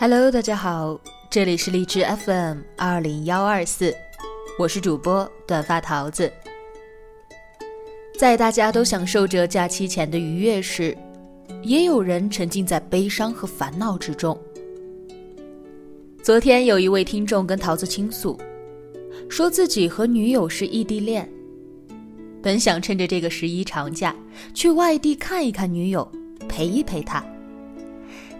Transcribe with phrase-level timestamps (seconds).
[0.00, 0.96] Hello，大家好，
[1.28, 3.92] 这里是荔枝 FM 二零幺二四，
[4.56, 6.32] 我是主播短发桃子。
[8.16, 10.96] 在大家都享受着假期前的愉悦时，
[11.64, 14.40] 也有人沉浸在悲伤和烦恼之中。
[16.22, 18.38] 昨天有一位听众跟桃子倾诉，
[19.28, 21.28] 说自己和女友是异地恋，
[22.40, 24.14] 本想趁着这个十一长假
[24.54, 26.08] 去外地看一看女友，
[26.48, 27.20] 陪一陪她。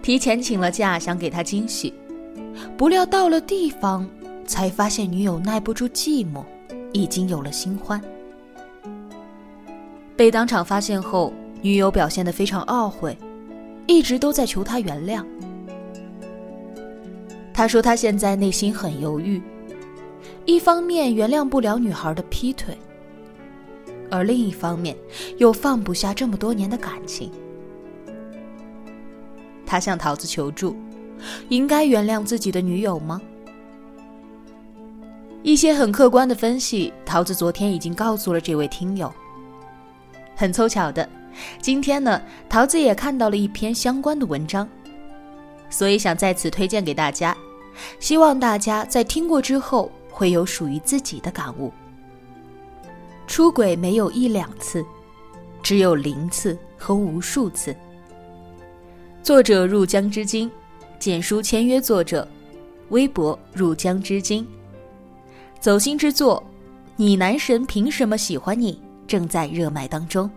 [0.01, 1.93] 提前请了假，想给他惊喜，
[2.77, 4.07] 不料到了地方，
[4.45, 6.43] 才发现女友耐不住寂寞，
[6.93, 8.01] 已经有了新欢。
[10.15, 13.17] 被当场发现后，女友表现得非常懊悔，
[13.87, 15.23] 一直都在求他原谅。
[17.53, 19.41] 他说他现在内心很犹豫，
[20.45, 22.77] 一方面原谅不了女孩的劈腿，
[24.09, 24.95] 而另一方面
[25.37, 27.29] 又放不下这么多年的感情。
[29.69, 30.75] 他向桃子求助，
[31.47, 33.21] 应该原谅自己的女友吗？
[35.43, 39.13] 一些很客观的分析，桃子昨天已经告诉了这位听友。
[40.35, 41.07] 很凑巧的，
[41.61, 44.67] 今天呢，桃子也看到了一篇相关的文章，
[45.69, 47.37] 所以想在此推荐给大家，
[47.99, 51.71] 希望大家在听过之后会有属于自己的感悟。
[53.27, 54.83] 出轨没有一两次，
[55.61, 57.75] 只有零次和无数次。
[59.29, 60.49] 作者入江之鲸，
[60.97, 62.27] 简书签约作者，
[62.89, 64.43] 微博入江之鲸，
[65.59, 66.43] 走心之作，
[66.95, 68.81] 你男神凭什么喜欢你？
[69.05, 70.27] 正在热卖当中。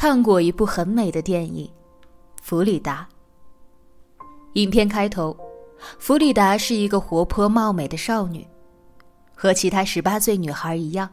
[0.00, 1.66] 看过一部很美的电影
[2.40, 3.08] 《弗里达》。
[4.52, 5.36] 影片开头，
[5.98, 8.46] 弗里达是一个活泼貌美的少女，
[9.34, 11.10] 和其他十八岁女孩一样，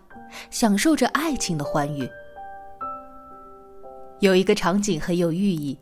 [0.51, 2.07] 享受着爱情的欢愉。
[4.19, 5.75] 有一个场景很有寓意，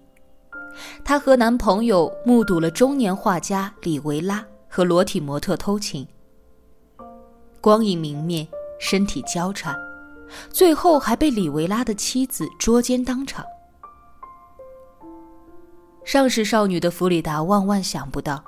[1.03, 6.08] 她和男朋友目睹了中年画家里维拉和裸体模特偷情，
[7.59, 8.47] 光影明灭，
[8.80, 9.75] 身体交缠。
[10.50, 13.46] 最后还被里维拉的妻子捉奸当场。
[16.04, 18.44] 尚是少女的弗里达万万想不到，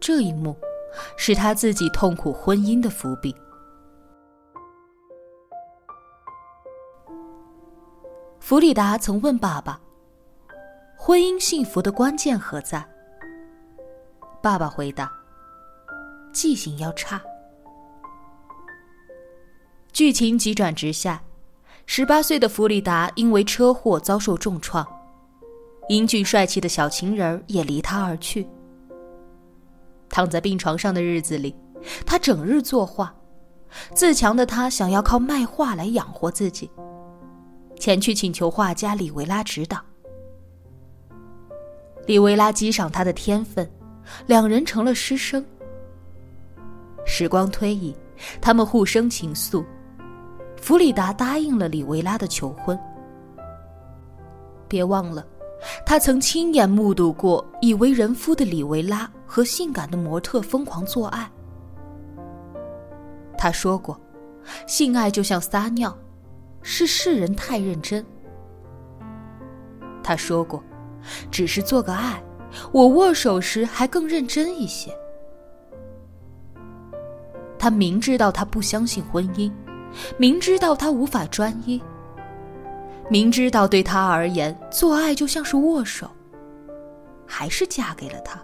[0.00, 0.56] 这一幕
[1.16, 3.34] 是她自己痛苦婚姻的伏笔。
[8.40, 9.80] 弗里达曾问爸爸
[10.96, 12.84] ：“婚姻幸福的关键何在？”
[14.42, 15.10] 爸爸回答
[16.32, 17.20] ：“记性要差。”
[19.96, 21.22] 剧情急转直下，
[21.86, 24.86] 十八岁的弗里达因为车祸遭受重创，
[25.88, 28.46] 英俊帅气的小情人也离他而去。
[30.10, 31.56] 躺在病床上的日子里，
[32.04, 33.10] 他整日作画，
[33.94, 36.70] 自强的他想要靠卖画来养活自己，
[37.80, 39.82] 前去请求画家里维拉指导。
[42.04, 43.66] 里维拉激赏他的天分，
[44.26, 45.42] 两人成了师生。
[47.06, 47.96] 时光推移，
[48.42, 49.64] 他们互生情愫。
[50.66, 52.76] 弗里达答应了里维拉的求婚。
[54.66, 55.24] 别忘了，
[55.86, 61.30] 他曾亲眼目睹过已为人夫的里维拉和性感的模特疯狂做爱。
[63.38, 63.96] 他说过，
[64.66, 65.96] 性爱就像撒尿，
[66.62, 68.04] 是世人太认真。
[70.02, 70.60] 他说过，
[71.30, 72.20] 只是做个爱，
[72.72, 74.92] 我握手时还更认真一些。
[77.56, 79.48] 他明知道他不相信婚姻。
[80.18, 81.80] 明知道他无法专一，
[83.08, 86.10] 明知道对他而言做爱就像是握手，
[87.26, 88.42] 还是嫁给了他。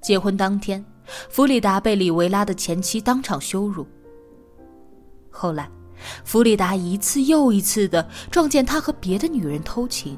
[0.00, 0.84] 结婚当天，
[1.28, 3.86] 弗里达被里维拉的前妻当场羞辱。
[5.30, 5.68] 后来，
[6.24, 10.16] 弗里达一次又一次的撞见他和别的女人偷情，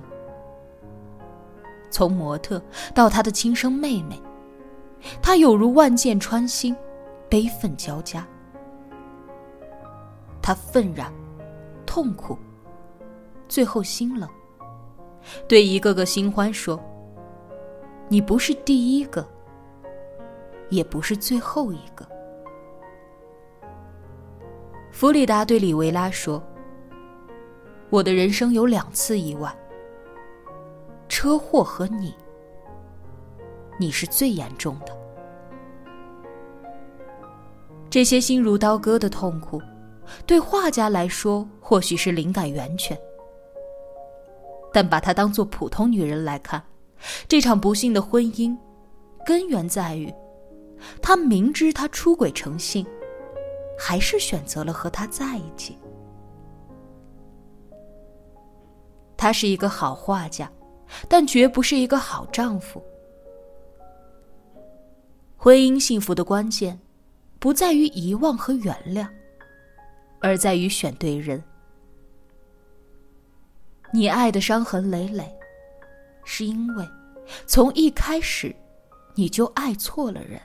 [1.90, 2.62] 从模特
[2.94, 4.20] 到他的亲生妹妹，
[5.22, 6.76] 他有如万箭穿心，
[7.30, 8.26] 悲愤交加。
[10.48, 11.12] 他愤然、
[11.84, 12.34] 痛苦，
[13.50, 14.26] 最后心冷，
[15.46, 16.80] 对一个个新欢说
[18.08, 19.28] ：“你不是第一个。”
[20.70, 22.08] 也不是最后一个。
[24.90, 26.42] 弗里达对里维拉说
[27.90, 29.54] ：“我的人生有两次意外，
[31.10, 32.14] 车祸和你，
[33.78, 34.96] 你是最严重的。
[37.90, 39.60] 这些心如刀割的痛苦，
[40.26, 42.98] 对画家来说或许是灵感源泉，
[44.72, 46.62] 但把她当做普通女人来看，
[47.26, 48.56] 这场不幸的婚姻，
[49.24, 50.12] 根源在于。”
[51.02, 52.86] 她明知他出轨成性，
[53.76, 55.76] 还是选择了和他在一起。
[59.16, 60.48] 他是一个好画家，
[61.08, 62.80] 但绝不是一个好丈夫。
[65.36, 66.78] 婚姻幸福的关键，
[67.40, 69.08] 不在于遗忘和原谅，
[70.20, 71.42] 而在于选对人。
[73.92, 75.24] 你爱的伤痕累累，
[76.24, 76.88] 是因为
[77.46, 78.54] 从一开始
[79.14, 80.40] 你就爱错了人。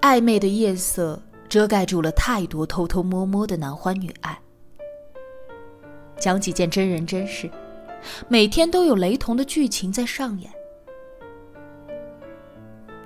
[0.00, 4.40] 暧昧的夜色遮盖住了太多偷偷摸摸的男欢女爱。
[6.18, 7.50] 讲几件真人真事，
[8.28, 10.50] 每天都有雷同的剧情在上演。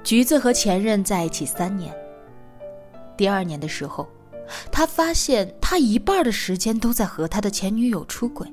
[0.03, 1.95] 橘子和前任在一起三年，
[3.17, 4.09] 第二年的时候，
[4.73, 8.47] 他发现他一半的时间都在和他的前女友出轨。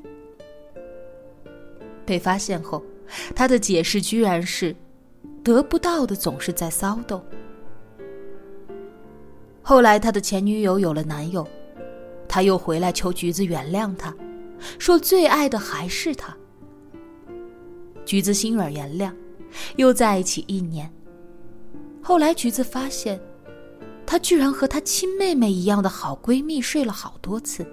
[2.06, 2.84] 被发现后，
[3.36, 4.76] 他的解释居然是：
[5.44, 7.24] 得不到的总是在骚动。
[9.62, 11.46] 后来，他的前女友有了男友，
[12.28, 14.16] 他又回来求橘子原谅他，
[14.78, 16.36] 说最爱的还是他。
[18.06, 19.12] 橘子心软原谅，
[19.76, 20.92] 又在一起一年。
[22.02, 23.20] 后来，橘子发现，
[24.06, 27.66] 他居然和他亲妹妹一样的好闺蜜睡了好多次。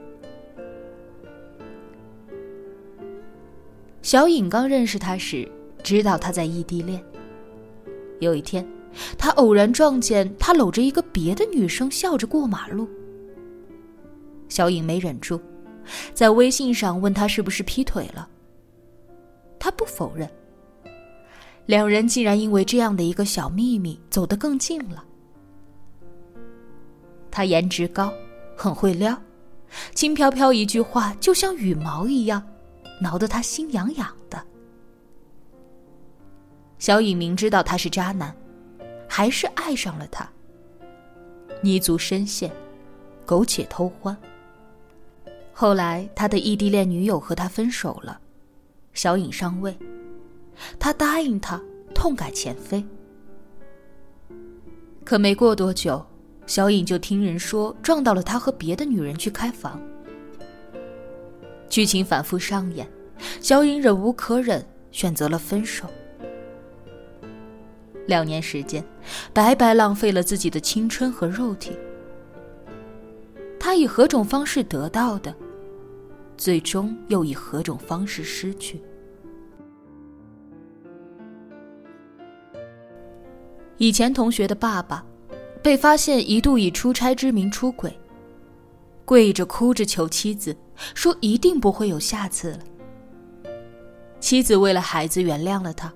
[4.02, 5.50] 小颖刚认识他时，
[5.82, 7.02] 知道他在异地恋。
[8.20, 8.66] 有一天。
[9.18, 12.88] 他偶然撞见他搂着一个别的女生笑着过马路，
[14.48, 15.40] 小颖没忍住，
[16.12, 18.28] 在微信上问他是不是劈腿了。
[19.58, 20.28] 他不否认。
[21.66, 25.04] 两人竟然因为这样的一个小秘密走得更近了。
[27.30, 28.12] 他颜值高，
[28.56, 29.18] 很会撩，
[29.94, 32.42] 轻飘飘一句话就像羽毛一样，
[33.00, 34.42] 挠得他心痒痒的。
[36.78, 38.34] 小颖明知道他是渣男。
[39.06, 40.28] 还是爱上了他。
[41.62, 42.50] 泥足深陷，
[43.24, 44.16] 苟且偷欢。
[45.56, 48.20] 后来，他的异地恋女友和他分手了，
[48.92, 49.78] 小颖上位，
[50.80, 51.62] 他答应他，
[51.94, 52.84] 痛改前非。
[55.04, 56.04] 可没过多久，
[56.44, 59.80] 小颖就听人说撞到了他和别的女人去开房。
[61.68, 62.88] 剧情反复上演，
[63.40, 65.86] 小颖忍无可忍，选择了分手。
[68.06, 68.84] 两年时间，
[69.32, 71.78] 白白浪费了自己的青春和肉体。
[73.58, 75.34] 他以何种方式得到的，
[76.36, 78.80] 最终又以何种方式失去？
[83.76, 85.04] 以前同学的爸爸，
[85.62, 87.92] 被发现一度以出差之名出轨，
[89.04, 90.56] 跪着哭着求妻子，
[90.94, 92.60] 说一定不会有下次了。
[94.20, 95.92] 妻子为了孩子原谅了他。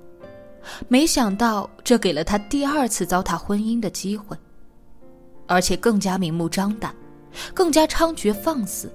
[0.88, 4.36] 没想到，这给了他第二次糟蹋婚姻的机会，
[5.46, 6.94] 而且更加明目张胆，
[7.54, 8.92] 更加猖獗放肆。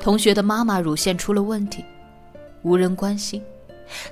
[0.00, 1.84] 同学的妈妈乳腺出了问题，
[2.62, 3.42] 无人关心，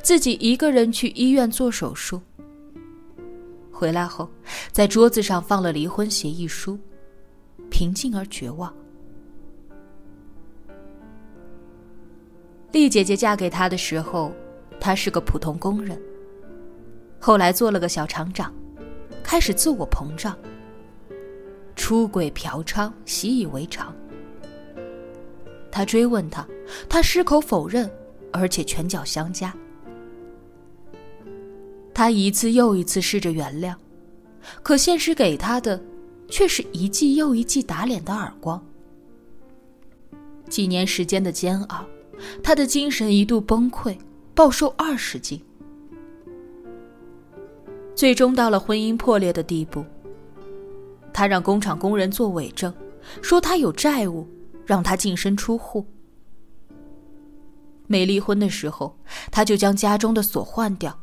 [0.03, 2.21] 自己一个人去医院做手术。
[3.73, 4.29] 回来后，
[4.71, 6.79] 在桌子上放了离婚协议书，
[7.71, 8.73] 平静而绝望。
[12.73, 14.31] 丽姐姐嫁给他的时候，
[14.79, 15.99] 他是个普通工人。
[17.19, 18.53] 后来做了个小厂长，
[19.23, 20.37] 开始自我膨胀，
[21.75, 23.95] 出轨嫖娼习以为常。
[25.71, 26.47] 他追问他，
[26.89, 27.91] 他矢口否认，
[28.33, 29.55] 而且拳脚相加。
[31.95, 33.75] 他一次又一次试着原谅，
[34.63, 35.81] 可现实给他的
[36.29, 38.65] 却是一记又一记打脸的耳光。
[40.49, 41.85] 几年时间的煎熬，
[42.43, 43.97] 他的精神一度崩溃，
[44.35, 45.43] 暴瘦二十斤，
[47.95, 49.85] 最终到了婚姻破裂的地步。
[51.13, 52.73] 他让工厂工人做伪证，
[53.21, 54.27] 说他有债务，
[54.69, 55.87] 让他净身出户。
[57.87, 58.95] 没离婚的时候，
[59.33, 61.01] 他就将家中的锁换掉，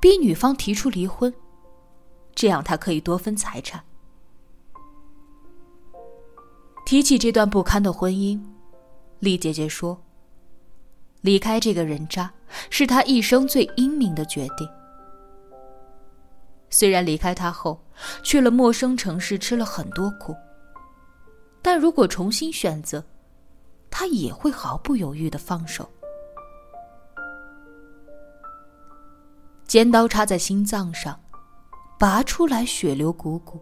[0.00, 1.34] 逼女方提出离婚，
[2.32, 3.82] 这样他可以多分财产。
[6.86, 8.40] 提起这段不堪的婚姻，
[9.18, 10.00] 丽姐姐说
[11.22, 12.32] ：“离开这个人渣，
[12.70, 14.68] 是她一生最英明的决定。
[16.70, 17.82] 虽然离开他后，
[18.22, 20.36] 去了陌生城市，吃了很多苦，
[21.60, 23.04] 但如果重新选择，
[23.90, 25.88] 他也会毫不犹豫的放手。”
[29.66, 31.20] 尖刀插在心脏上，
[31.98, 33.58] 拔出来血流汩汩。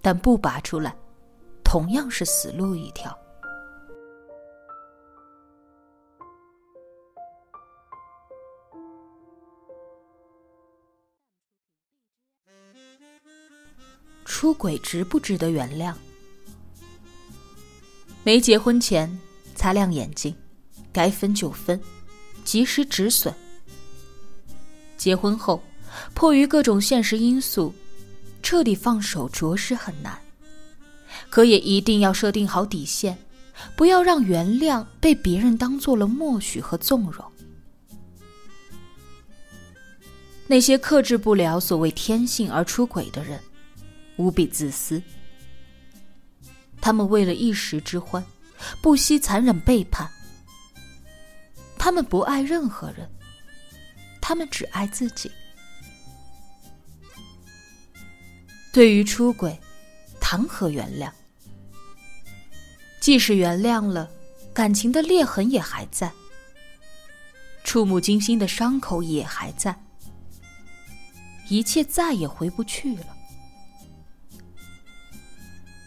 [0.00, 0.96] 但不拔出来，
[1.64, 3.18] 同样是死路一条。
[14.24, 15.92] 出轨值不值得原谅？
[18.26, 19.16] 没结婚前
[19.54, 20.34] 擦亮眼睛，
[20.92, 21.80] 该分就分，
[22.44, 23.32] 及时止损。
[24.96, 25.62] 结婚后，
[26.12, 27.72] 迫于各种现实因素，
[28.42, 30.20] 彻底放手着实很难。
[31.30, 33.16] 可也一定要设定好底线，
[33.76, 37.24] 不要让原谅被别人当做了默许和纵容。
[40.48, 43.38] 那些克制不了所谓天性而出轨的人，
[44.16, 45.00] 无比自私。
[46.86, 48.24] 他们为了一时之欢，
[48.80, 50.08] 不惜残忍背叛。
[51.76, 53.10] 他们不爱任何人。
[54.20, 55.28] 他们只爱自己。
[58.72, 59.58] 对于出轨，
[60.20, 61.10] 谈何原谅？
[63.00, 64.08] 即使原谅了，
[64.54, 66.12] 感情的裂痕也还在，
[67.64, 69.76] 触目惊心的伤口也还在，
[71.48, 73.15] 一切再也回不去了。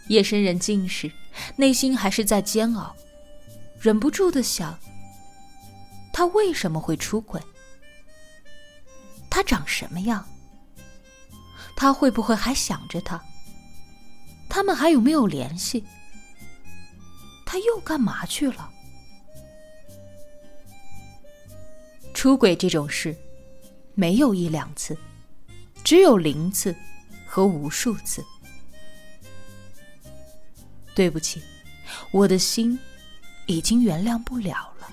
[0.10, 1.12] 夜深人静时，
[1.56, 2.96] 内心还是在煎熬，
[3.80, 4.78] 忍不住的想：
[6.12, 7.42] 他为什么会出轨？
[9.30, 10.28] 他长什么样？
[11.76, 13.24] 他会不会还想着他？
[14.50, 15.86] 他们还有没有联系？
[17.46, 18.70] 他又干嘛去了？
[22.16, 23.16] 出轨这种事，
[23.94, 24.98] 没有一两次，
[25.84, 26.76] 只有零次
[27.28, 28.26] 和无数次。
[31.00, 31.42] 对不起，
[32.12, 32.78] 我的心
[33.46, 34.88] 已经原谅不了了。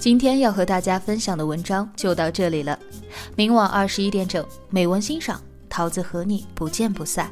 [0.00, 2.78] 今天要和大家分享的文章就到这里了，
[3.34, 5.38] 明晚二十一点整，美文欣赏，
[5.68, 7.30] 桃子和你不见不散。